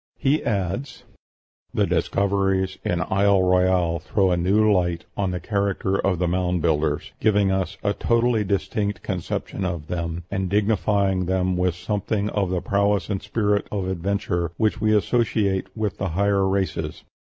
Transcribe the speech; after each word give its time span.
He 0.17 0.43
adds, 0.43 1.03
"The 1.75 1.85
discoveries 1.85 2.79
in 2.83 3.01
Isle 3.11 3.43
Royale 3.43 3.99
throw 3.99 4.31
a 4.31 4.35
new 4.35 4.73
light 4.73 5.05
on 5.15 5.29
the 5.29 5.39
character 5.39 5.95
of 5.99 6.17
the 6.17 6.27
'Mound 6.27 6.59
Builders,' 6.63 7.11
giving 7.19 7.51
us 7.51 7.77
a 7.83 7.93
totally 7.93 8.43
distinct 8.43 9.03
conception 9.03 9.63
of 9.63 9.89
them, 9.89 10.23
and 10.31 10.49
dignifying 10.49 11.27
them 11.27 11.55
with 11.55 11.75
something 11.75 12.31
of 12.31 12.49
the 12.49 12.61
prowess 12.61 13.11
and 13.11 13.21
spirit 13.21 13.67
of 13.71 13.87
adventure 13.87 14.49
which 14.57 14.81
we 14.81 14.95
associate 14.97 15.67
with 15.77 15.99
the 15.99 16.09
higher 16.09 16.47
races. 16.49 17.03